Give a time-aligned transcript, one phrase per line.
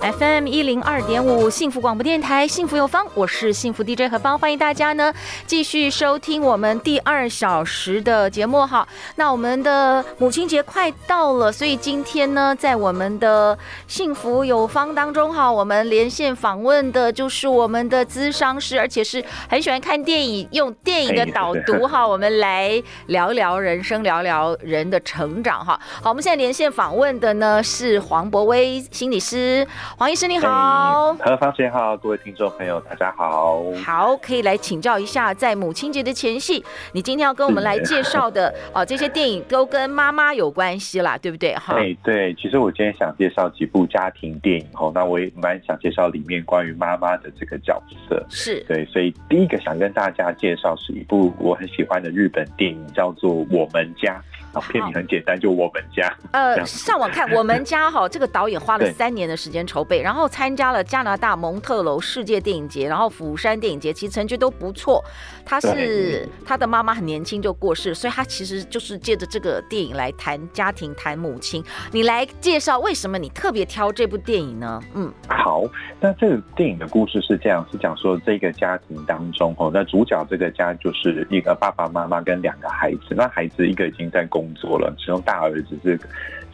[0.00, 5.12] FM 一零二点五幸福广播电台，幸福有方，我是幸福 DJ 何芳，欢迎大家呢
[5.46, 8.88] 继续收听我们第二小时的节目哈。
[9.16, 25.78] 那我们的母亲节快到了，所以今天呢，在我们的幸福有方当中哈，我们连线访问的就是我们的咨商师，而且是很喜欢看电影，用电影的导读哈，我们来聊聊人生，聊聊人的成长哈。
[26.02, 29.68] 好，我们现在连线访问的呢是黄博威心理师。
[29.96, 33.62] 黄医师你好，何芳姐好，各位听众朋友大家好。
[33.84, 41.54] 好，可以来请教一下，在母亲节的前夕，你今天要跟我们来介绍的 哦，这些电影都跟妈妈有关系啦，对不对？
[41.56, 54.14] 哈，对对，其实我今天想介绍几部家庭电影哦，那我也蛮想介绍里面关于妈妈的这个角色，是对，所以第一个想跟大家介绍是一部我很喜欢的日本电影，叫做《我们家》。
[54.52, 56.12] 啊，片名很简单，就我们家。
[56.32, 65.04] 呃，上网看我们家哈，这个导演花了三年的时间筹备，然后参加了加拿大蒙特楼世界电影节，然后釜山电影节，其实成绩都不错。
[65.44, 71.64] 他是他的妈妈很年轻就过世，所以他其实就是借着这个电影来谈家庭、谈母亲。
[71.92, 74.80] 你来介绍为什么你特别挑这部电影呢？
[74.94, 75.62] 嗯，好，
[76.00, 85.98] 那这个电影的故事是这样，是讲说这个家庭当中哦，那主角这个家就是一个爸爸妈妈跟两个孩子，那孩子一个已经在工作了，其中大儿子是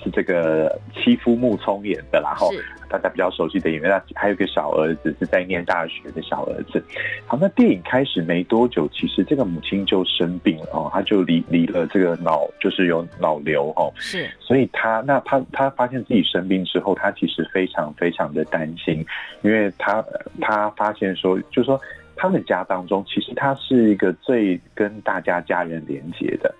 [0.02, 2.50] 是这个妻夫木聪演的，然后
[2.88, 6.82] 大家比较熟悉的演员，那还有一个小儿子是在念大学的小儿子。
[7.26, 19.04] 好，那电影开始没多久，其实这个母亲就生病了哦，她就离离了这个脑，就是有脑瘤哦，是，所以他那他他发现自己生病之后，他其实非常非常的担心，
[19.42, 20.04] 因为他
[20.40, 21.80] 他发现说，就是说
[22.16, 26.52] 他们家当中，其实他是一个最跟大家家人连接的。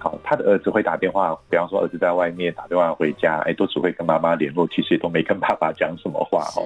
[0.00, 6.62] 好，他的儿子会打电话，比方说儿子在外面打电话回家，哎，都只会跟妈妈联络，其实也都没跟爸爸讲什么话哦。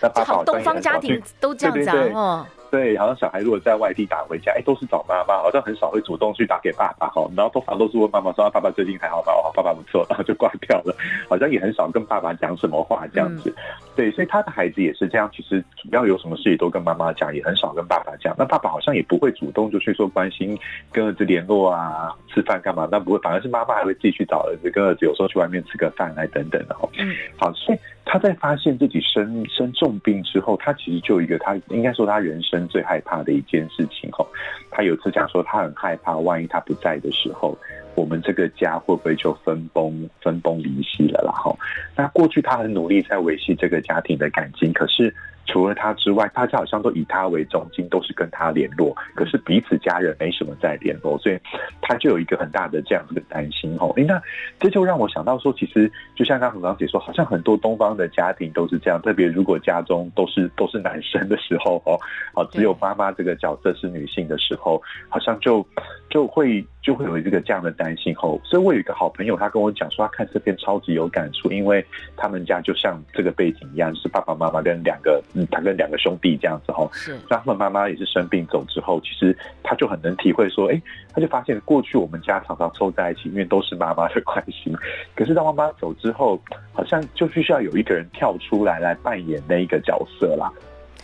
[0.00, 2.46] 那爸爸好像东方家庭都这样讲哦。
[2.70, 7.28] 对，好像小孩如果在外地打回家，哎，都是找妈妈，好像很少会主动去打给爸爸哈。
[7.36, 10.94] 然后通常都是问妈妈说：“啊，爸爸最近还好吗？”哦，爸爸不错，然后就挂掉了。
[11.28, 13.52] 好像也很少跟爸爸讲什么话这样子。
[13.56, 13.62] 嗯、
[13.96, 15.28] 对，所以他的孩子也是这样。
[15.34, 18.34] 其实主要有什么事也都跟妈妈讲，也很少跟爸爸讲。
[18.38, 20.56] 那爸爸好像也不会主动就去说关心，
[20.92, 22.86] 跟儿子联络啊，吃饭干嘛？
[22.92, 26.88] 那不会，反而是妈妈还会自己去找儿子，跟儿子有时候去外面吃个饭来等等的哈。
[26.98, 27.78] 嗯，好，所以。
[28.08, 34.24] 他在发现自己生生重病之后，他其实就有一个他应该说他人生最害怕的一件事情吼，
[34.70, 37.58] 他有次讲说他很害怕，万一他不在的时候，
[37.96, 41.22] 我们这个家会不会就分崩分崩离析了？
[41.24, 41.58] 然后，
[41.96, 45.12] 那过去他很努力在维系这个家庭的感情，可是。
[45.46, 48.94] 除了他之外，大家好像都以他为中心，都是跟他联络。
[49.14, 51.38] 可是彼此家人没什么在联络，所以
[51.80, 53.92] 他就有一个很大的这样子的担心哦。
[53.96, 54.20] 哎，那
[54.58, 61.96] 这就让我想到说，其实就像刚刚何芳姐说，好像很多东方的家庭都是这样，特别如果家中都是都是男生的时候哦，
[62.34, 65.64] 好，只有妈妈这个角色是女性的时候，好像就
[66.10, 68.38] 就会就会有这个这样的担心哦。
[68.44, 71.84] 所以我有一个好朋友，他跟我讲说，他看这片超级有感触，因为
[72.16, 75.22] 他们家就像这个背景一样，是爸爸妈妈跟两个。
[75.36, 80.80] 嗯，他跟两个兄弟这样子哈，是，他们妈妈也是生病走之后，其实他就很能体会说，哎，
[81.12, 84.74] 他就发现过去我们家常常凑在一起，因为都是妈妈的关系。
[85.14, 86.40] 可是当妈妈走之后，
[86.72, 90.50] 好像就必须要有一个人跳出来来扮演那一个角色啦。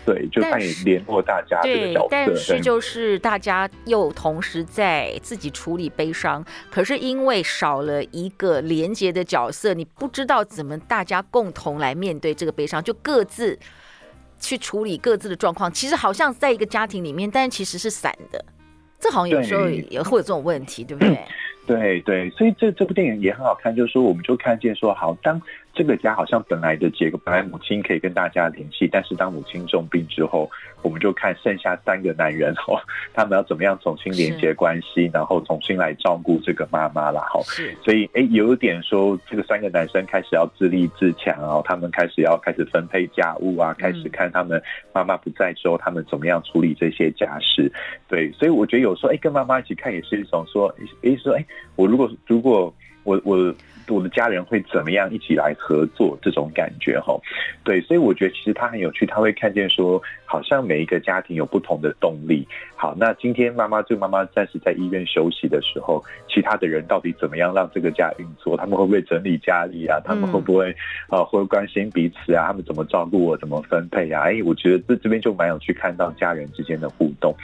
[0.05, 2.09] 对，就扮演联络大家这个角色。
[2.11, 13.57] 但是就是大家又同时在自己处理悲伤，可是因为少了一个连接的角色，你不知道怎么大家共同来面对这个悲伤，就各自。
[14.43, 18.45] 去处理各自的状况，其实好像在一个家庭里面，但其实是散的。
[18.99, 21.25] 这好像有时候也会有这种问题，对，对不对？
[21.65, 25.41] 对对，所以这这部电影也很好看，就是说我们就看见说，好当。
[25.75, 30.51] 这个家好像本来的结构，本来母亲可以跟大家联系，但是当母亲重病之后，
[30.83, 32.77] 我们就看剩下三个男人 哦，
[33.15, 37.41] 他们要怎么样重新连接关系，然后重新来照顾这个妈妈了哈。
[37.83, 47.73] 所以哎，有一点说，这个三个男生开始要自立自强哦，他们开始要开始分配家务啊，开始看他们妈妈不在之后，他们怎么样处理这些家事。
[48.09, 50.69] 对，所以我觉得有时候哎，跟妈妈一起看也是一种说，
[51.03, 51.45] 哎说哎，
[51.77, 52.73] 我如果如果
[53.05, 53.55] 我我。
[53.89, 57.19] 我的家人会怎么样一起来合作这种感觉哈。
[57.65, 62.47] 对，所以我觉得其实他很有趣，他会看见说，好像每一个家庭有不同的动力。
[62.77, 68.57] 好，那今天妈妈这个妈妈暂时在医院休息的时候，其他的人到底怎么样让这个家运作？
[68.57, 70.01] 他们会不会整理家里啊？
[70.05, 70.75] 他们会不会
[71.09, 72.49] 啊会关心彼此啊？
[72.49, 73.37] 他们怎么照顾我？
[73.37, 74.23] 怎么分配啊？
[74.23, 77.35] 哎，我觉得这这边就蛮有趣，看到家人之间的互动。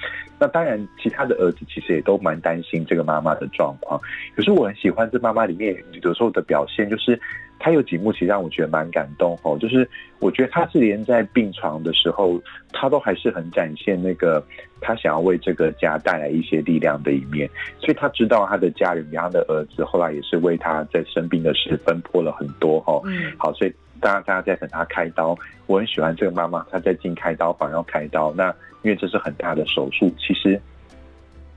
[0.40, 4.00] 那当然，其他的儿子其实也都蛮担心这个妈妈的状况。
[4.36, 7.20] 可是我很喜欢这妈妈里面有时候的表现，就是。
[7.60, 9.86] 他有几幕其实让我觉得蛮感动哦，就是
[10.20, 12.40] 我觉得他是连在病床的时候，
[12.72, 14.40] 他都还是很展现那个
[14.80, 23.02] 他想要为这个家带来一些力量的一面，所以他知道他的家人，他的儿子后来也是为他在生病的时奔波了很多哈。
[23.06, 25.36] 嗯，好，所以大家大家在等他开刀，
[25.66, 30.60] 我很喜欢这个妈妈，她在进开刀房要开刀，那因为这是很大的手术，其实。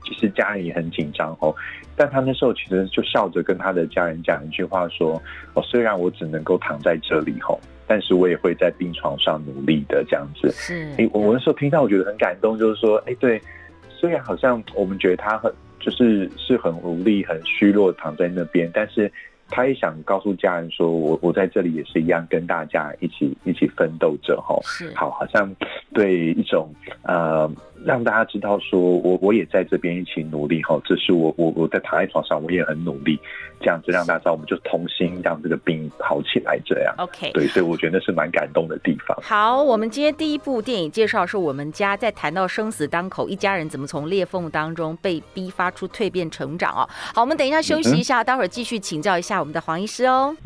[0.04, 1.54] 其实家人也很紧张哦，
[1.96, 5.20] 但他那时候其实就笑着跟他的家人讲一句话说
[5.54, 13.40] ：“哦，虽然我只能够躺在这里吼，但是我也会在病床上努力的这样子。”是，哎，我那时候听到我觉得很感动，就是说，哎，对，
[13.88, 19.10] 虽然好像我们觉得他很就是是很无力、很虚弱躺在那边，但是。
[19.54, 24.58] 他也想告诉家人说，我我在这里也是一样，跟大家一起一起奋斗着哈。
[24.62, 25.54] 是，好，好像
[25.92, 27.46] 对一种呃，
[27.84, 30.80] 让大家知道说我我也在这边一起努力哈。
[30.84, 33.18] 这是我我我在躺在床上，我也很努力，
[33.60, 36.58] 这样子让大家知道，我们就同心让这个病好起来。
[36.64, 39.16] 这样，OK，对，所以我觉得那是蛮感动的地方。
[39.22, 46.88] 好，我们今天第一部电影介绍是我们家在谈到生死当口，一家人怎么从裂缝当中被逼发出蜕变成长哦。
[47.14, 49.40] 好，我们等一下休息一下，嗯、待会儿继续请教一下。
[49.40, 50.36] 我们的黄医师哦，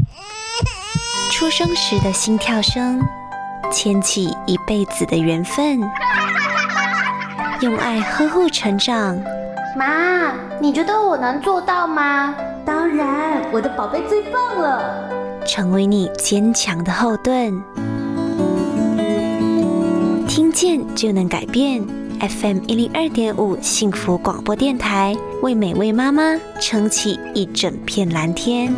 [1.31, 3.01] 出生时的心跳声，
[3.71, 5.81] 牵起一辈子的缘分，
[7.61, 9.19] 用爱呵护成长。
[9.77, 12.35] 妈，你觉得我能做到吗？
[12.65, 15.09] 当然，我的宝贝最棒了，
[15.47, 17.63] 成为你坚强的后盾。
[20.29, 21.83] 听见就能改变
[22.21, 25.17] ，FM 一零二点五幸福广播电台。
[25.43, 28.75] 为每位妈妈撑起一整片蓝天。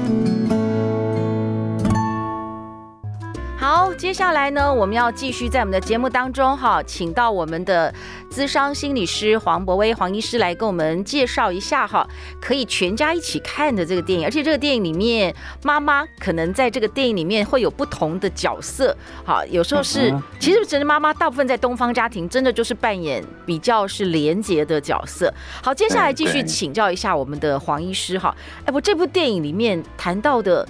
[3.70, 7.92] 好，接下来呢，我们要继续在我们的节目当中哈，请到我们的
[8.30, 12.08] 资商心理师黄博威黄医师来跟我们介绍一下哈，
[12.40, 20.10] 可以全家一起看的这个电影，而且这个电影里面妈妈可能在这个电影里面会有不同的角色，好，有时候是
[20.40, 25.30] 其实真的妈妈大部分在东方家庭真的就是扮演比较是廉洁的角色。
[25.62, 28.34] 好，接下来继续请教一下我们的黄医师哈，
[28.64, 30.66] 哎，我这部电影里面谈到的。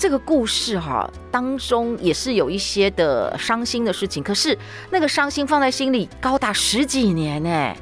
[0.00, 4.56] 这个故事哈，当中也是有一些的伤心的事情，可是
[4.90, 7.74] 那个伤心放在心里高达十几年呢。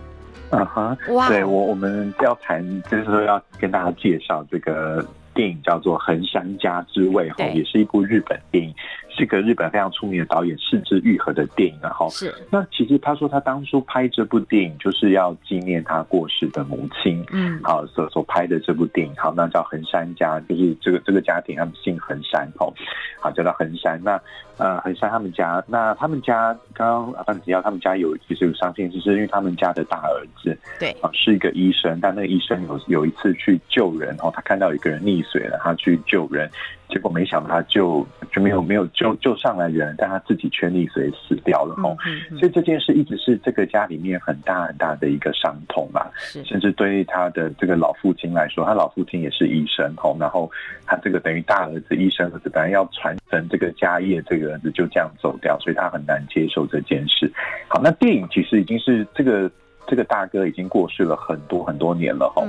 [0.51, 8.75] 嗯哼，哇，对我我们要谈，就是说要跟大家介绍这个电影叫做《横山家之味》哈，也是一部日本电影。
[9.19, 22.73] 这个日本非常出名的导演是枝裕和的电影，然后是那其实他说他当初拍这部电影就是要纪念他过世的母亲，嗯，好所所拍的这部电影，好那叫横山家，就是这个这个家庭他们姓横山，哦，
[23.21, 24.01] 好叫做横山。
[24.05, 24.21] 那
[24.57, 36.49] 呃横山他们家，那他们家刚刚阿范提到他们家有其实有伤心，就是因为他们家的大儿子对啊是一个医生，但那个医生有有一次去救人，哦，他看到一个人溺水了，他去救人。
[36.89, 41.97] 结果没想到他就就没有没有救救上来人，但他自己却溺水死掉了吼。
[42.39, 46.11] 所以这件事一直是这个家里面很大很大的一个伤痛吧。
[46.45, 50.51] 甚至对于他的这个老父亲来说，他老父亲也是医生吼，然后
[50.87, 57.31] 他这个等于大儿子医生儿子本来要传承这个家业，这个儿子就这样走掉，所以他很难接受这件事。
[57.69, 59.51] 好，那电影其实已经是这个
[59.87, 62.47] 这个大哥已经过世了很多很多年了吼。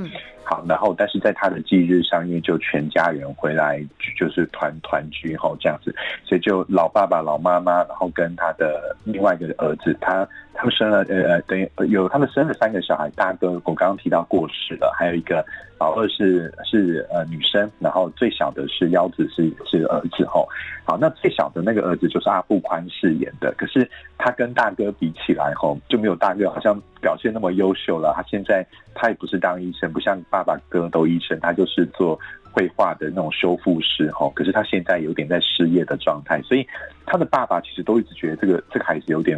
[0.49, 3.79] 好，然后但是在他的忌日上，因为就全家人回来，
[4.17, 5.93] 就是团团聚后这样子，
[6.25, 15.45] 所以就老爸爸、老妈妈，然后跟他的另外一个儿子，他他们生了呃呃等于有他们生了三个小孩，大哥我刚刚提到过世了，还有一个
[15.77, 20.49] 老二是是呃女生，然后最小的是幺子是是儿子后，
[20.83, 23.87] 好，那最小的那个儿子就是阿布宽饰演的，可是
[24.17, 28.65] 他跟大哥比起来后就没有大哥好像表现那么优秀了，他现在
[28.95, 32.17] 他也不是当医生，不像爸爸爸哥都医生，他就是做
[32.49, 34.31] 绘画的那种修复师哈。
[34.33, 36.65] 可是他现在有点在失业的状态，所以
[37.09, 39.37] 他的爸爸其实都一直觉得这个这个孩子有点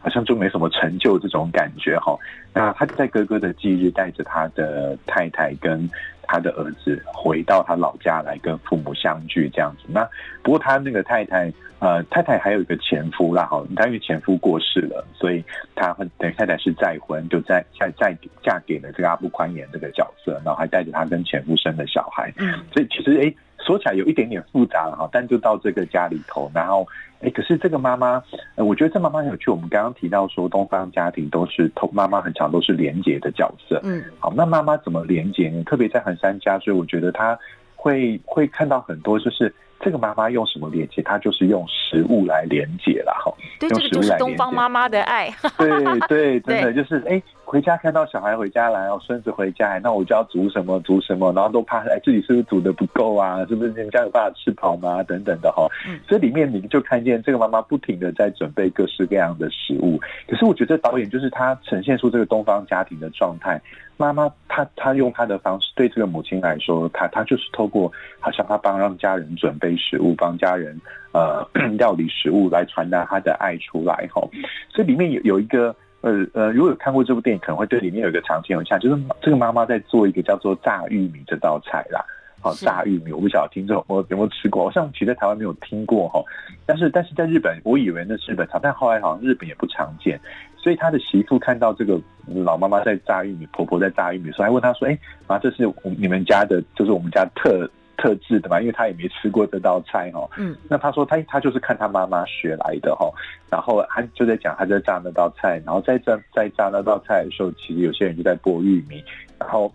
[0.00, 2.18] 好像就没什么成就这种感觉哈。
[2.52, 5.88] 那他就在哥哥的忌日带着他的太太跟。
[6.26, 9.84] 他的儿子回到他老家来跟父母相聚这样子。
[9.88, 10.08] 那
[10.42, 15.44] 不过他那个太太，呃，太太还有一个前夫啦，哈，他因为前夫过世了，所以
[15.74, 22.32] 他等于太太是再婚，就再再再嫁给了这个阿布宽严这个角色，然后还带着他跟前夫生的小孩。
[22.38, 23.34] 嗯，所以其实哎。
[23.64, 26.86] 说起来有一点点复杂了哈，但就到这个家里头，然后
[27.20, 28.22] 哎，可是这个妈妈，
[28.54, 29.50] 呃，我觉得这妈妈很有趣。
[29.50, 35.62] 我们刚刚提到说，东方家庭都是同妈妈很常都是连结的角色，嗯，好，那妈妈怎么连结呢？
[35.64, 37.38] 特别在横山家，所以我觉得她
[37.74, 39.54] 会会看到很多就是。
[39.80, 41.02] 这个妈妈用什么连接？
[41.02, 43.30] 她就是用食物来连接了哈。
[43.60, 45.28] 对，这个就是东方妈妈的爱。
[45.58, 53.44] 对对，真的 就是哎，回家看到小孩回家来哦，孙子回家来，那我就要煮什么煮什么，然后都怕哎自己是不是煮的不够啊？
[53.46, 55.02] 是不是人家有办法吃饱吗？
[55.02, 55.66] 等等的哈。
[56.08, 60.00] 这里面你就看见这个妈妈不停的在准备各式各样的食物。
[60.28, 63.60] 可是我觉得导演就是他呈现出这个东方家庭的状态。
[63.96, 70.76] 妈妈她她用她的方式对这个母亲来说，她她就是透过好像她帮让家人准备食物，帮家人
[71.12, 71.46] 呃
[71.78, 74.20] 料理食物来传达她的爱出来哈。
[74.68, 75.72] 所以里面有有一个
[76.04, 82.04] 呃呃，如果有看过这部电影，可能会对里面有一个场景有印象，就是这个妈妈在做一个叫做炸玉米这道菜啦。
[82.42, 86.22] 好，炸玉米，我不晓得听众有没有吃过，好像其实在台湾没有听过哈。
[86.66, 90.20] 但是但是在日本，我以为那是日本炒，但后来好像日本也不常见。
[90.58, 97.66] 所以他的媳妇看到这个老妈妈在炸玉米，婆婆在炸玉米，所以还问他说：“哎，妈，这是你们家的，就是我们家特
[97.96, 98.60] 特制的嘛？
[98.60, 103.10] 因为他也没吃过这道菜哦。”嗯，那他说他他就是看他妈妈学来的哈。
[103.50, 109.02] 然后他就在讲他在炸那道菜，然后在炸在炸那道菜的时候，其实有些人就在剥玉米，
[109.38, 109.72] 然后。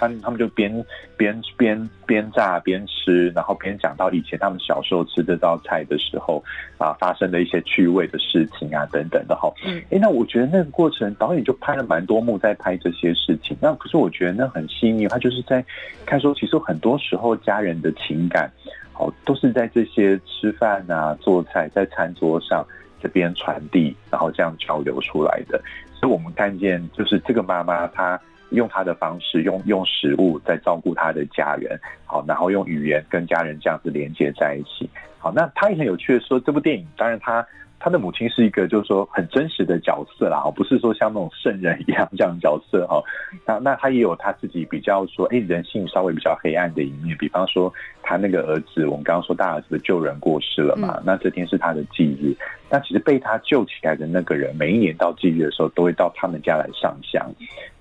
[0.00, 0.72] 他他们就边
[1.18, 6.42] 边边边炸边吃，然后边讲到以前他们小时候吃这道菜的时候
[6.78, 9.52] 啊，发生的一些趣味的事情啊等等的哈。
[9.66, 13.54] 嗯，哎，那我觉得那个过程导演就拍了蛮多幕在拍这些事情。
[13.60, 15.62] 那可是我觉得那很细腻，他就是在
[16.06, 18.50] 看说，其实很多时候家人的情感，
[18.94, 22.66] 哦，都是在这些吃饭啊、做菜在餐桌上
[23.02, 25.60] 这边传递，然后这样交流出来的。
[25.92, 28.18] 所以我们看见就是这个妈妈她。
[28.50, 34.88] 用他的方式，用用食物在照顾他的家人，好，然后用语言跟家人这样子连接在一起，
[35.18, 37.46] 好，那他也很有趣的说，这部电影当然他
[37.80, 43.02] 他的母亲是一个就是说很真实的角色啦，不是说像那种圣人一样这样的角色哈，
[43.44, 47.72] 那那他也有他自己比较说，哎，人性稍微比较黑暗的一面，比方说
[48.02, 52.36] 他那个儿子，我们刚刚说大儿子的救人过世了嘛，那这天是他的忌日，
[52.68, 57.26] 那其实被他救起来的那个人，每一年到忌日的时候，都会到他们家来上香。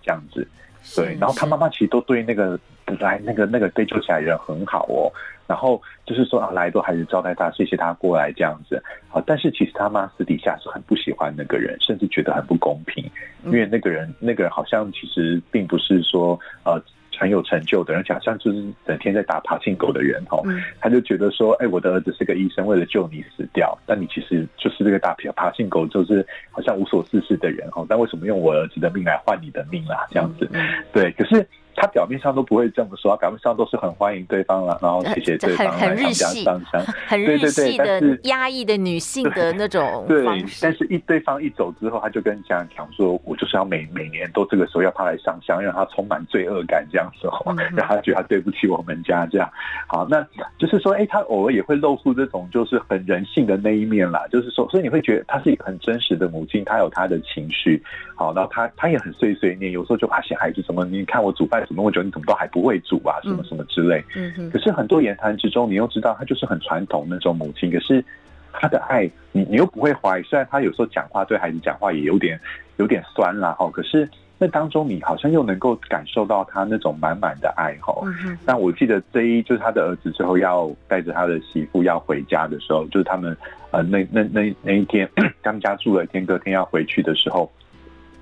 [0.01, 0.47] 这样子，
[0.95, 2.57] 对，然后他妈妈其实都对那个
[2.99, 5.11] 来那个那个被救起来的人很好哦，
[5.49, 13.03] 然后就是说啊，来都还是招待他，谢谢他过来这样子，好，但是其实他妈私底下是很不喜欢那个人，甚至觉得很不公平，
[13.45, 16.79] 因为那个人那个人好像其实并不是说呃。
[17.19, 20.41] 很有成就的人，想像就是整天在打爬行狗的人哦，
[20.79, 30.07] 他就觉得说，哎，我的儿子是个医生，为了救你死掉，但你其实就是这个打爬爬行狗，就是好像无所事事的人哦，但为什么用我儿子的命来换你的命啦？
[30.11, 30.49] 这样子，
[30.93, 31.45] 对，可是。
[31.79, 40.25] 他表面上都不会这么说，他表面上都是很欢迎对方了，然后谢谢对方来上香上香，很 日系的压抑的女性的那种 对，
[40.61, 49.49] 但是一对方一走之后，他就跟家人讲说，我就是要每每年都这个时候要他来上香，让他充满罪恶感这样时候， 让他觉得他对不起我们家这样。
[49.87, 50.25] 好，那
[50.57, 57.81] 就是说，哎，他偶尔也会露出这种就是很人性的那一面啦，就是说，所以你会觉得他是一个很真实的母亲，他有他的情绪，
[58.19, 61.65] 好，然后他他也很碎碎念，有时候就发现孩子什么，你看我煮饭。
[61.69, 63.15] 那么久，你怎么都还不会煮啊？
[63.23, 64.03] 什么什么之类。
[64.13, 64.51] 嗯嗯。
[64.51, 67.71] 可是很多言谈之中，你又知道他就是很传统那种母亲。
[67.71, 68.03] 可是
[68.51, 70.23] 他的爱，你你又不会怀疑。
[70.23, 72.37] 虽然他有时候讲话对孩子讲话也有点
[72.75, 73.71] 有点酸啦，哈。
[73.71, 77.93] 可是那当中，你好像又能够感受到他那种满满的爱，哈。
[78.03, 78.37] 嗯。
[78.45, 83.35] 那我记得这一就是他的儿子最后要带着他的媳妇要回家的时候，就是他们
[83.71, 85.09] 呃那那那那一天
[85.41, 87.49] 他们家住了一天，隔天要回去的时候，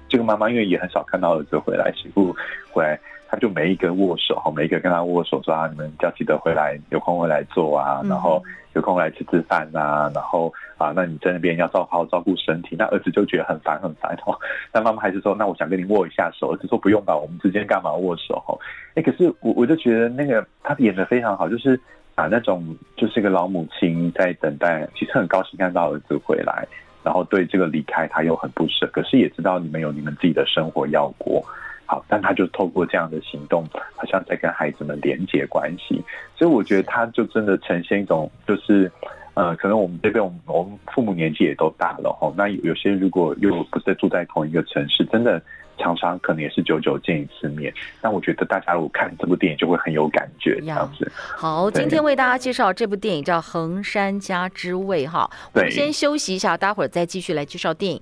[0.07, 2.35] 这个妈妈因为也很少看到儿子回来，媳妇
[2.71, 2.99] 回来。
[3.29, 12.73] 他就每一个握手，每一个跟他握手说啊，你们要记得回来，有空回来坐啊，然后有空回来吃吃饭啊，然后啊，那你在那边要照好好照顾身体。
[12.79, 14.33] 那儿子就觉得很烦很烦哦，
[14.71, 16.53] 那妈妈还是说，那我想跟你握一下手。
[16.53, 18.41] 儿子说不用吧，我们之间干嘛握手？
[18.47, 18.57] 哈，
[18.95, 21.77] 哎，可是我我就觉得那个他演的非常好，就是
[22.15, 26.65] 啊那种就是一个老母亲在等待，其实很高兴看到儿子回来，
[27.07, 31.41] 然后对这个离开他又很不舍，可是也知道你们有你们自己的生活要过。
[31.85, 36.03] 好，但他就透过这样的行动，好像在跟孩子们连接关系，
[36.35, 38.91] 所以我觉得他就真的呈现一种，就是，
[39.35, 45.41] 呃，可能我们这边我们我们父母年纪也都大了哈，那有有些如果又不是住在同一个城市，真的
[45.77, 47.73] 常常可能也是久久见一次面。
[48.01, 51.11] 但我觉得大家如果看这部电影，就会很有感觉这样子。
[51.35, 58.01] 好，今天为大家介绍这部电影叫《横山家之味》哈，我们先休息一下，待会儿再继续来介绍电影。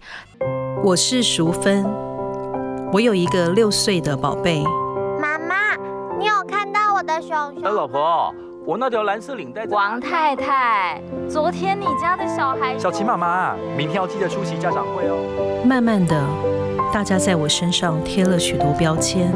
[0.84, 1.84] 我是淑芬。
[2.94, 4.63] 我有一个六岁的宝贝。
[5.20, 5.75] 妈妈，
[6.17, 7.63] 你有看到我的熊熊？
[7.63, 8.34] 哎，老婆，
[8.68, 9.64] 我那条蓝色领带。
[9.66, 12.76] 王太太，昨天你家的小孩……
[12.80, 15.64] 小琪妈妈，明天要记得出席家长会哦。
[15.64, 16.20] 慢慢的，
[16.92, 19.32] 大家在我身上贴了许多标签，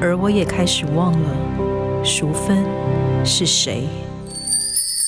[0.00, 2.64] 而我也开始忘了淑芬
[3.24, 3.88] 是谁。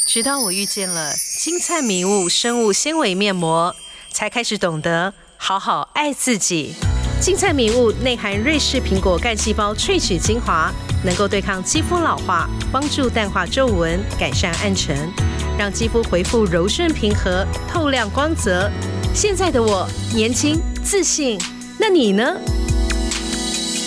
[0.04, 3.72] 直到我遇见了金灿迷雾生物纤维面膜，
[4.10, 6.74] 才开始懂得好好爱自己。
[7.20, 10.72] 金灿迷雾内含瑞士苹果干细胞萃取精华，
[11.04, 14.96] 能够对抗肌肤老化，帮助淡化皱纹，改善暗沉，
[15.58, 18.70] 让肌肤恢复柔顺平和、透亮光泽。
[19.12, 21.40] 现在的我年轻自信，
[21.76, 22.36] 那你呢？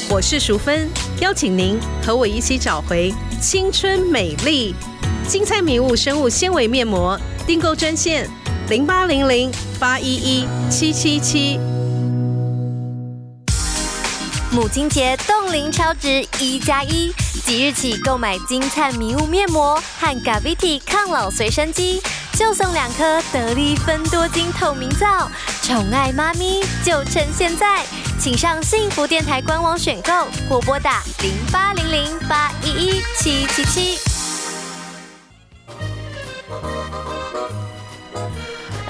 [0.09, 0.89] 我是淑芬，
[1.21, 4.75] 邀请您和我一起找回青春美丽。
[5.25, 8.29] 金灿迷雾生物纤维面膜订购专线：
[8.67, 11.57] 零八零零八一一七七七。
[14.51, 17.13] 母亲节冻龄超值一加一，
[17.45, 22.01] 即日起购买金灿迷雾面膜和 Gaviti 抗老随身机，
[22.33, 25.31] 就送两颗得力芬多精透明皂。
[25.63, 27.85] 宠爱妈咪就趁现在，
[28.19, 30.11] 请上幸福电台官网选购
[30.49, 34.10] 或拨打零八零零八一一七七七。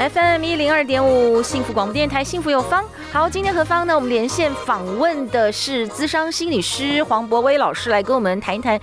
[0.10, 2.84] FM 一零二点五，幸福广播电台，幸福有方。
[3.12, 3.93] 好，今天何方呢？
[3.93, 8.79] 我们连线访问的是资商心理师黄博威老师，来跟我们谈一谈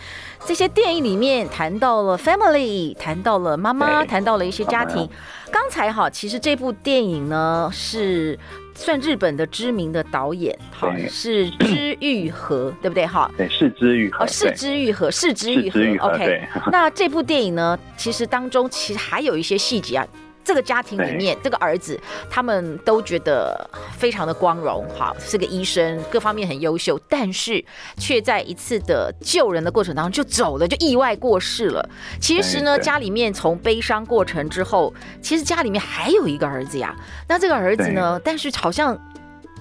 [0.46, 5.10] 这些电影里面谈到了 family，谈到了妈妈，谈到了一些家庭。
[5.50, 8.38] 刚才哈，其实这部电影呢是
[8.76, 13.04] 算日本的知名的导演，好是知愈和， 对不对？
[13.04, 15.80] 哈，对，是知愈和，哦，是知愈和，是知愈和。
[16.10, 20.06] OK， 那这部电影呢，其实当中其实还有一些细节啊。
[20.48, 22.00] 这个家庭里面，这个儿子
[22.30, 27.62] 他们都觉得非常的光荣，好，是个医生，各方面很优秀，但是
[27.98, 31.86] 却在一次的救人的过程当中就走了，就意外过世了。
[32.18, 36.96] 其实呢，家里面从悲伤过程之后，其实家里面还有一个儿子呀。
[37.28, 38.98] 那这个儿子呢，但是好像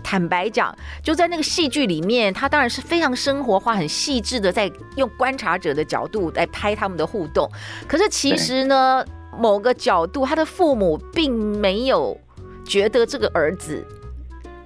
[0.01, 7.51] 坦白讲，就在那个戏剧里面，他当然是非常生活化、很细致的，在用观察者的角度来拍他们的互动。
[7.89, 9.03] 可是其实呢。
[9.37, 12.17] 某个角度，他的父母并没有
[12.65, 13.85] 觉得这个儿子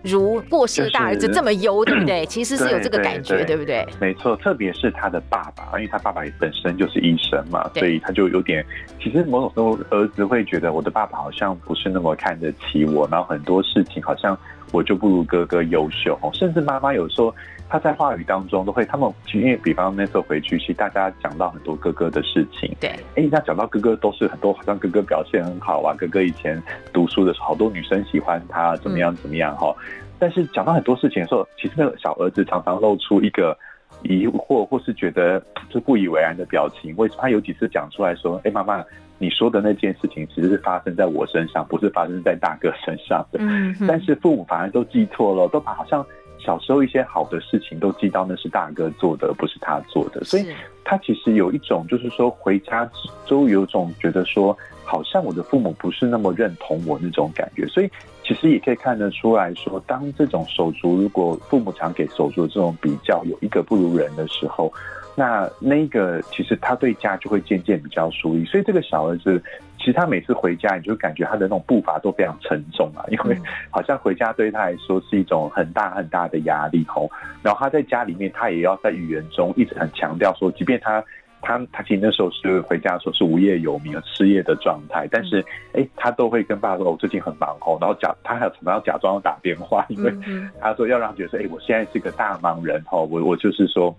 [0.03, 2.25] 如过世的大儿子这么优，对不对？
[2.25, 3.85] 其实是有这个感觉，对不对？
[3.99, 8.65] 没错，特别是他的爸爸，因为他爸爸本身就是医生嘛，所以他就有点，
[8.99, 14.37] 其实某种时候儿子会觉得我的爸爸好像不是那么看得起我，然后很多事情好像
[14.71, 17.33] 我就不如哥哥优秀，甚至妈妈有时候。
[17.71, 22.69] 他在话语当中都会，他们因为比方那时候回去，其实大家讲到很多哥哥的事情。
[22.81, 29.73] 对，哎，他讲到哥哥都是很多，好像哥哥表现很好啊，哥哥以前读书的时候，好多女生喜欢他，怎么样怎么样哈。
[30.19, 33.57] 但是讲到很多事情的时候，其实那个小儿子常常露出一个
[34.03, 36.93] 疑惑，或是觉得就不以为然的表情。
[36.97, 38.83] 为什么他有几次讲出来说：“哎，妈妈，
[39.17, 46.05] 你说的那件事情其实是发生在我身上，不是发生在大哥身上的。”嗯，但是父母反而都记错了，都把好像。
[46.43, 50.45] 小时候一些好的事情都记到那是大哥做的，不是他做的，所以
[50.83, 52.89] 他其实有一种就是说回家
[53.27, 57.89] 都有种觉得说，好像我的父母不是那么认同我那种感觉，所以
[58.23, 64.71] 其实也可以看得出来说，当这种手足如果父母常给手足这种比较，有一个不如人的时候。
[65.13, 69.43] 那那个其实他对家就会渐渐比较疏离，所以这个小儿子
[69.77, 73.37] 其实他每次回家，你就感觉他的那种步伐都非常沉重啊，因为
[73.69, 77.09] 好像回家对他来说是一种很大很大的压力吼。
[77.43, 81.03] 然后他在家里面，他也要在语言中一直很强调说，即便他
[81.41, 85.43] 他他其实那时候是回家的时候是无业游民、失业的状态，但是
[85.73, 90.13] 哎，他都会跟爸说，我最近很忙吼，然后假他还要怎么样假装要打电话，因为
[90.61, 93.93] 他说要让他觉得说，哎，我现在是个大忙人吼，我我就是说。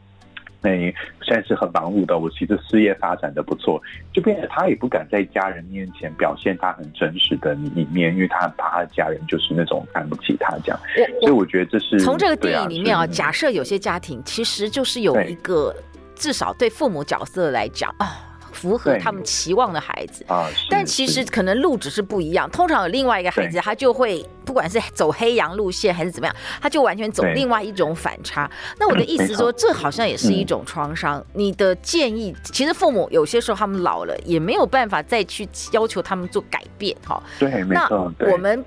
[0.63, 0.71] 那
[1.23, 10.81] 现在是很忙碌的，我其实事业发展的不错，就变得他也不敢在家人面前表现他很真实的一面，因为他怕他的家人就是那种看不起他这样。
[11.21, 15.75] 所以我觉得这是从这个电影里面啊，假设有些家庭其实就是有一个
[16.15, 18.32] 至少对父母角色来讲啊。
[18.63, 22.49] 符合他们期望的孩子啊，但其实可能路只是不一样。
[22.49, 28.49] 通常有另外一个孩子，他就会不管是走黑羊路线还是怎么样，他就完全走另外一种反差。
[28.79, 31.25] 那我的意思说，这好像也是一种创伤。
[31.33, 36.97] 你的建议，其实父母有些时候他们老了，也没有办法再去要求他们做改变。
[37.05, 37.89] 哈，对，那
[38.31, 38.65] 我们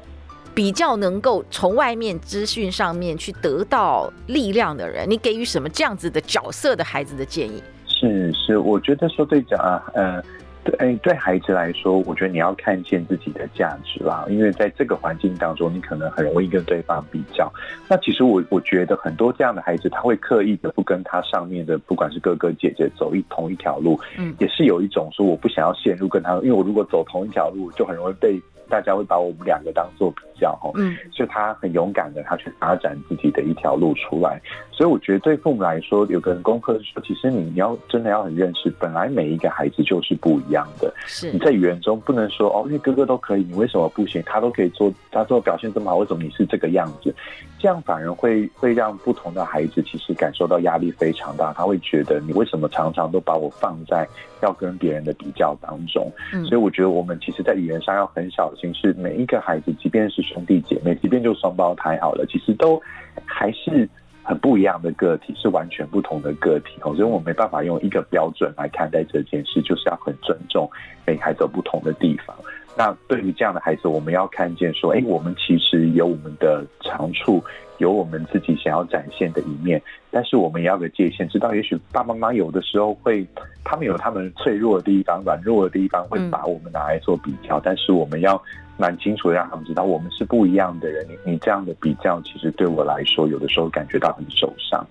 [0.54, 7.64] 比较能够从外面资讯上面去得到力量的人，你给予什么这样子的角色的孩子的建议？
[7.98, 10.22] 是是，我觉得说对讲啊，嗯，
[10.66, 14.26] 对，哎对孩子来说，我觉得你要看见自己的价值啦。
[14.28, 17.50] 因为在这个环境当中，你可能很容易跟对方比较。
[17.88, 28.42] 那其实我我觉得很多这样的孩子，他会刻意的不跟他上面的，不管是哥哥姐姐走一同一条路，嗯，也是有一种说我不想要陷入跟他，因为我如果走同一条路，就很容易被。
[28.68, 34.42] 大家会把我们两个当做比较哈，嗯，所以他很勇敢的，他去发展自己的一条路出来。
[34.72, 40.94] 所以我觉得对父母来说，有个人功课是说，其实你你要真的要很认识，本来每一个孩子就是不一样的。
[41.08, 44.22] 是你在语言中不能说哦，因为哥哥都可以，你为什么不行？
[44.26, 47.14] 他都可以做，他做表现这么好，为什么你是这个样子？
[47.58, 51.52] 这样反而会会让不同的孩子其实感受到压力非常大。
[51.54, 54.08] 他会觉得你为什么常常都把我放在
[54.44, 56.12] 要跟别人的比较当中？
[56.34, 58.66] 嗯，所以我觉得我们其实，在语言上要很小心。
[58.76, 62.82] 是每一个孩子，即便是兄弟姐妹，即便就双胞胎好了，其实都
[63.24, 63.88] 还是
[64.26, 66.94] 很不一样的个体，是完全不同的个体哦。
[66.96, 70.70] 所以我没办法用一个标准来看待这件事，就是要很尊重
[71.06, 72.36] 每个孩子有不同的地方。
[72.78, 77.42] 那对于这样的孩子，我们要看见说，哎，我们其实有我们的长处。
[77.78, 83.26] 有我们自己想要展现的一面，但是我们也要个界限，知道也许爸爸妈妈有的时候会，
[83.64, 87.58] 他们有他们脆弱的地方、软弱的地方，会把我们拿来做比较。
[87.60, 88.42] 嗯、但是我们要
[88.78, 91.06] 蛮清楚的让他们知道，我们是不一样的人。
[91.10, 94.86] 你你这样的比较，其实对我来说，有的时候感觉到很受伤。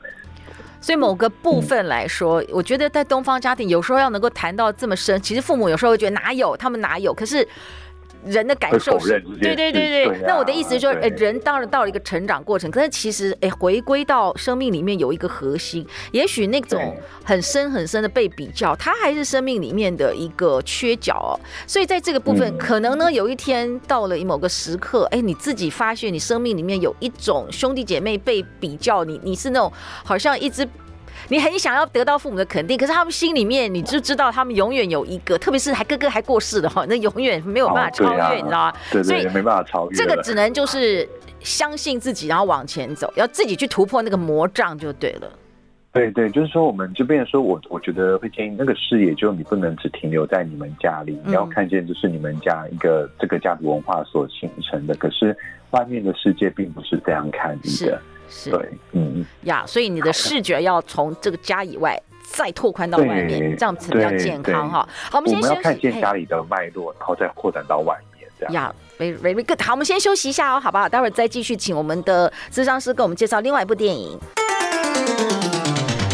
[0.80, 7.48] 所以某个部分来说，嗯、我觉得在东方家庭，有时候要能够谈到这么深，其实父母有时候会觉得哪有，他们哪有，可是。
[8.24, 10.04] 人的感受是，对对对对。
[10.04, 21.32] 对啊、那我的意思是说，哎，人当然到了一个成长过程，可是其实，哎，回归到生命里面有一个核心，也许那种很深很深的被比较，它还是生命里面的一个缺角哦。
[21.66, 29.72] 所以在这个部分，可能呢，有一天到了某个时刻，哎，你自己发现你生命里面有一种兄弟姐妹被比较，你你是那种
[30.04, 30.66] 好像一直。
[31.28, 38.72] 你很想要得到父母的肯定，可是他们心里面你就知道，他们永远有一个，特别是还哥哥还过世的话， 那永远没有办法超越，哦啊、你知道吗？
[38.90, 39.96] 对，对对，所以没办法超越。
[39.96, 41.08] 这个只能就是
[41.40, 45.30] 相信自己，然后往前走，要自己去突破那个魔障就对了。
[45.92, 54.94] 对对，就是说我们这边说，我我觉得会建议那个视野，就你不能只停留在你们家里，你要看见就是你们家一个这个家族文化所形成的。
[54.96, 55.36] 可是
[55.70, 58.02] 外面的世界并不是这样看你的。
[58.28, 64.88] 是对，嗯呀，所以你的视觉要从这个家以外再拓宽到外面，这样子比较健康哈。
[65.10, 68.74] 好，我们先我们要看见家里的脉络，然后再扩展到外面，这样呀。
[68.98, 69.60] Very very good。
[69.60, 70.88] 好，我们先休息一下哦，好不好？
[70.88, 74.18] 待会儿再继续，请我们的咨商师给我们介绍另外一部电影。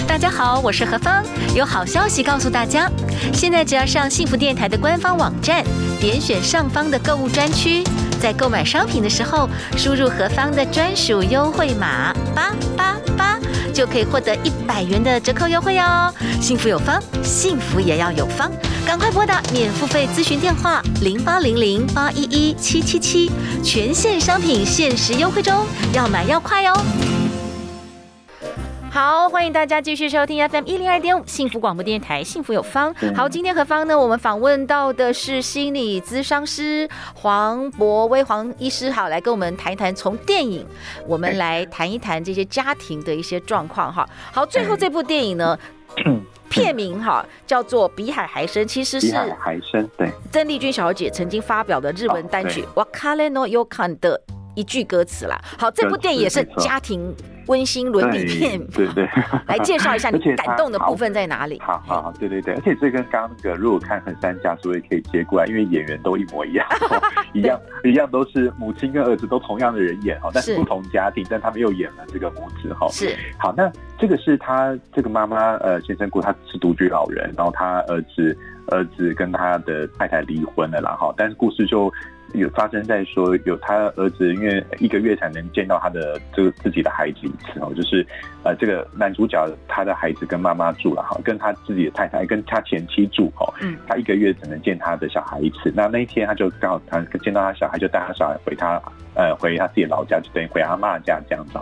[0.08, 1.22] 大家好，我是何芳，
[1.54, 2.90] 有好消息告诉大家，
[3.32, 5.62] 现在只要上幸福电台的官方网站，
[6.00, 7.84] 点选上方的购物专区。
[8.20, 13.38] 在购买商品的时候，输入何方的专属优惠码八八八，
[13.72, 16.12] 就可以获得一百元的折扣优惠哦。
[16.40, 18.50] 幸福有方，幸福也要有方，
[18.86, 23.30] 赶快拨打免付费咨询电话零八零零八一一七七七，
[23.64, 27.19] 全线商品限时优惠中，要买要快哦。
[28.92, 32.92] 好，欢迎大家继续收听 FM 一零二点五幸福广播电台，幸福有方。
[33.14, 33.96] 好，今天何方呢？
[33.96, 40.66] 我们访问到的是心理咨商师黄博威黄医师，好，来跟我们谈一谈从电影，
[41.06, 44.04] 我们来谈一谈这些家庭的一些状况哈。
[44.32, 45.56] 好，最后这部电影呢，
[46.50, 54.20] 片名哈叫做《比海还深》，其实是比海还深，对，曾丽君小姐曾经发表的日文单曲《别れの予感》的
[54.54, 55.40] 一句歌词啦。
[55.58, 57.14] 好，这部电影也是家庭。
[57.46, 59.08] 温馨伦理片，对对，对，
[59.48, 61.58] 来介绍一下 你感动的部分在哪里？
[61.60, 66.64] 好好好，对对对，而且这跟刚刚那个，如果看横山家书也可以接过来，因为演员都一模一样，
[67.34, 72.86] 一样一样都是母亲跟儿子都同样的人演哈，但是不同家庭，但他们又演了这个母子哈。
[72.90, 81.92] 是，好，那这个是他这个妈妈呃先生过，他是独居老人，然后他儿子儿子跟他的太太离婚了啦哈，但是故事就。
[82.34, 88.06] 有发生在说，有他儿子因为一个月才能见到他的这个自己的孩子一次哦，就是
[88.44, 98.80] 呃这个男主角他的孩子跟妈妈住了哈，跟他自己的太太跟他前妻住哦，嗯，他一个月只能见他的小孩一次，那那一天他就刚好他见到他小孩，就带他小孩回他
[99.14, 101.58] 呃回他自己老家，就等于回阿妈家这样子。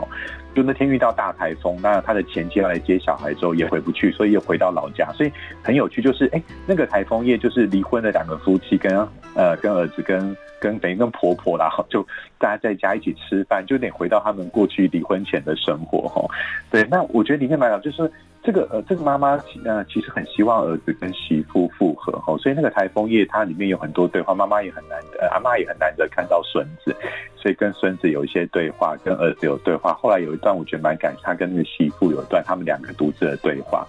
[0.55, 5.33] 就那天遇到大台风，那他的前妻要来接小孩之后也回不去，所以又回到老家，所以
[5.63, 8.93] 很有趣，就是哎那个台风夜就是离婚的两个夫妻跟
[9.35, 10.37] 呃跟儿子跟。
[10.61, 12.05] 跟等于跟婆婆啦，就
[12.37, 16.21] 大家在家一起吃饭，就有点回到他们过去离婚前的生活哈。
[16.69, 18.11] 对，那我觉得里面蛮好，就是
[18.43, 26.95] 这个呃，这个妈妈呃其实很希望儿子跟媳妇复合哈，所以那个台风夜它里面有很多对话，妈妈也很难得，阿妈也很难得看到孙子，
[27.37, 29.93] 所以跟孙子有一些对话，跟儿子有对话。
[29.95, 33.87] 后来有一段我觉得蛮感，他跟那个媳妇有一段他们两个独自的对话。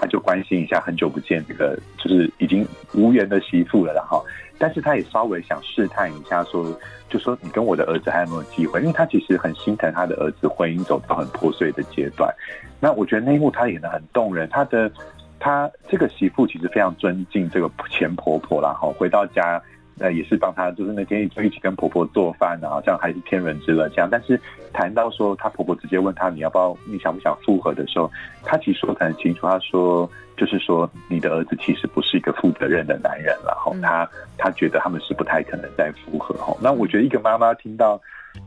[0.00, 4.24] 他就关心一下很久不见这个就是已经无缘的媳妇了，然后，
[4.58, 6.76] 但是他也稍微想试探一下说，
[7.08, 8.80] 就说你跟我的儿子还有没有机会？
[8.80, 12.32] 因为他其实很心疼他的儿子婚姻走到很破碎的阶段。
[12.80, 14.90] 那我觉得那一幕他演的很动人，他的
[15.38, 19.62] 他这个媳妇其实非常尊敬这个前婆婆，然后回到家。
[19.98, 24.08] 那也是帮她，就是那天就一起跟婆婆做饭，然后这样还是天伦之乐这样。
[24.10, 24.40] 但是
[24.72, 28.10] 谈到说，她婆婆直接问她你要不要，你想不想复合的时候，
[28.44, 36.34] 她其实说得很清楚，她说就是说你的儿子其实不是一个负责任的男人，然后她她觉得他们是不太可能再复合。
[36.36, 38.00] 哈，那我觉得一个妈妈听到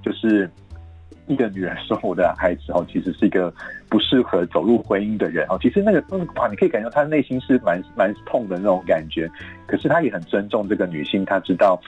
[0.04, 0.50] 就是。
[1.28, 3.54] 一个女人说我的孩子哦，其实是一个
[3.90, 5.58] 不适合走入婚姻的人哦。
[5.62, 6.04] 其实那个，
[6.36, 9.30] 哇，你可以感觉她内心是蛮蛮痛的那种感觉。
[9.66, 11.80] 可是她也很尊重这个女性，她知道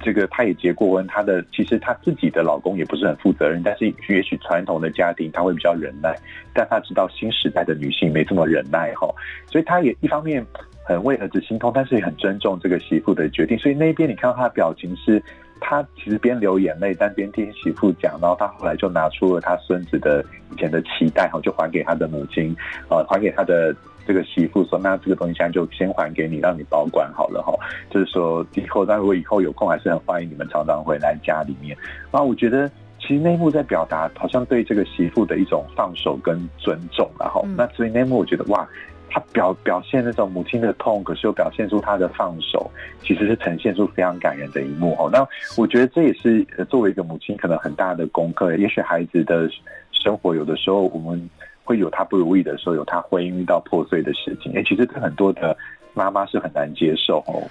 [0.00, 3.62] 这个她也结过婚，她的其实她自己的老公也不是很负责任。
[3.62, 6.16] 但是也许传统的家庭她会比较忍耐，
[6.52, 9.08] 但她知道新时代的女性没这么忍耐哈。
[9.46, 10.44] 所以她也一方面
[10.84, 13.58] 很为儿子心痛，但是也很尊重这个媳妇的决定。
[13.58, 15.22] 所以那边你看到她的表情是。
[15.60, 22.54] 他其实边流眼泪，但边听媳妇讲，然后他后来就拿出了他孙子的以前的期待，哈，就还给他的母亲，
[22.88, 23.74] 呃，还给他的
[24.06, 27.52] 这个媳妇，说那这个东西现在就先还给你，让你保管好了，哈，
[27.90, 31.76] 就是说以后，但如果以后有空，还是很欢迎你们常常回来家里面。
[32.10, 32.68] 然后我觉得
[32.98, 38.68] 其实那一幕在表达，好像对这个媳妇的一种放手跟尊重，然后那所以那一幕我觉得哇。
[39.10, 42.70] 他表表现那种母亲的痛，可是又表现出他的放手，
[43.02, 45.08] 其实是呈现出非常感人的一幕哦。
[45.12, 48.54] 那我觉得这也是作为一个母亲可能很大的功课。
[48.56, 49.48] 也许孩子的
[49.92, 51.28] 生活有的时候我们
[51.64, 54.52] 会有他不如意的时候，有他婚姻遇到破碎的事情。
[54.54, 55.56] 哎，其实很多的
[55.94, 57.42] 妈妈是很难接受哦，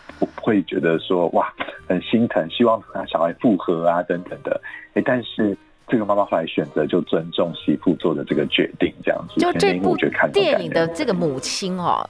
[0.42, 1.52] 会觉得说哇
[1.88, 4.62] 很心疼，希望他小孩复合啊等等的。
[4.94, 5.58] 哎，但是。
[5.88, 9.40] 这个妈妈后来选择就尊重媳妇做的这个决定，这样子。
[9.40, 9.96] 就这部
[10.34, 12.08] 电影的这个母亲哦，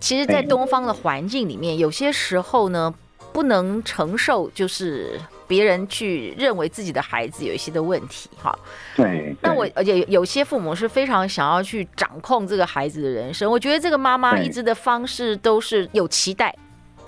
[0.00, 2.92] 其实，在东方的环境里面，有些时候呢，
[3.32, 8.58] 不能承受，就是别人去认为自己的孩子有一些的问题，哈。
[8.96, 9.34] 对。
[9.42, 16.52] 那我而且有些父母是非常想要去掌控这个孩子的人生，我觉得这个妈妈一直的方式都是有期待。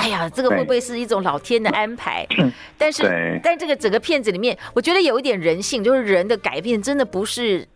[0.03, 2.27] 哎呀，这个会不会是一种老天的安排？
[2.77, 7.67] 但是，但这个整个片子里面，我觉得有一点人性，就是人的改变真的不是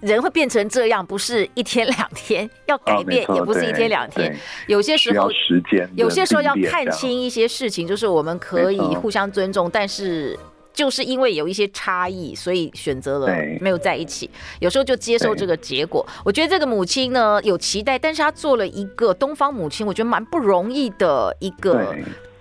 [0.00, 4.36] 人会变成这样，不是一天两天要改变，也不是一天两天，
[4.68, 10.38] 有些时候时间，有些时候要看清一些事情，就是我们可以互相尊重，但是。
[10.74, 13.28] 就是因为有一些差异，所以选择了
[13.60, 14.28] 没有在一起。
[14.58, 16.04] 有时候就接受这个结果。
[16.24, 21.94] 我觉得这个母亲呢，有期待，但是她做了一个东方母亲，我觉得蛮不容易的一个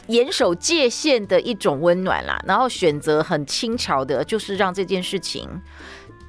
[0.08, 2.38] 严守界限的一种温暖啦。
[2.48, 5.48] 然后选择很轻巧的，就是让这件事情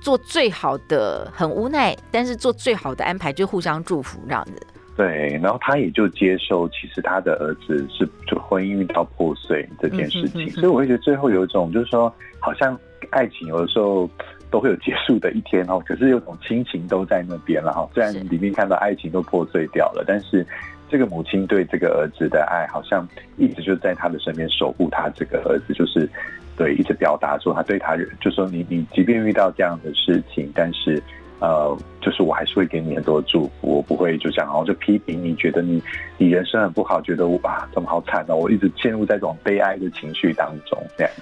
[0.01, 4.67] 做最好的，很无奈，但是做最好的安排，就互相祝福这样子。
[4.97, 12.79] 对，然后他也就接受，其实他的儿子是就婚姻遇到破碎这件事情，所以我会觉得最后有一种就是说，好像
[13.11, 14.09] 爱情有的时候
[14.53, 17.89] 都会有结束的一天哦，可是有种亲情都在那边了哈。
[17.93, 20.47] 虽然里面看到爱情都破碎掉了，但是
[20.89, 23.05] 这个母亲对这个儿子的爱，好像
[23.37, 26.09] 一直就在他的身边守护他这个儿子，就是
[26.57, 31.03] 对一直表达说他对他，就说你你即便遇到这样的事情，但是。
[31.41, 35.83] 呃，就是我还是会给你很多祝福，我不会就讲，然后就批评你，觉得你
[36.17, 41.13] 你人生很不好，觉得哇怎么好惨哦，我一直陷入在这种悲哀的情绪当中，这样。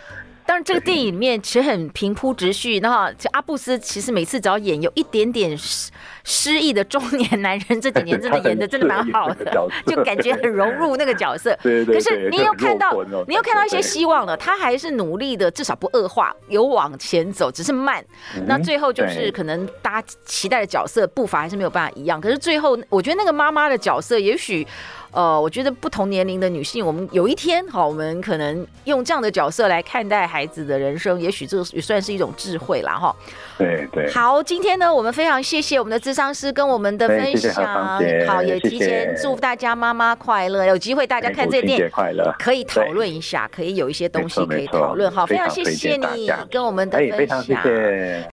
[0.52, 2.78] 当然，这个电影里面其实很平铺直叙。
[2.80, 5.90] 然后，就阿布斯其实每次只要演有一点点失
[6.24, 9.50] 失意的中年男人，这几年真的演的真的蛮好的，
[9.86, 11.56] 就感觉很融入那个角色。
[11.64, 11.94] 对对。
[11.94, 12.92] 可是你又看到，
[13.26, 14.36] 你又看到一些希望了。
[14.36, 18.04] 他还是努力的，至少不恶化，有往前走，只是慢。
[18.44, 22.20] 那最后就是可能大家期待的角色步伐还是没有办法一样。
[22.20, 24.66] 可是最后，我觉得那个妈妈的角色，也许。
[25.12, 32.94] 呃，我觉得不同年龄的女性，我们有一天，好，我们可能用这样的角色来看待孩子的人生，也许这也算是一种智慧啦。
[32.94, 33.14] 哈。
[33.58, 34.10] 对对。
[34.10, 41.90] 好，今天呢，我们非常谢谢我们的智商师跟我们的分享，谢谢好，也提前祝福大家妈妈快乐，有机会大家看这个电影，
[42.38, 45.10] 可以讨论一下，可以有一些东西可以讨论。
[45.12, 47.62] 好，非常谢谢你跟我们的分享。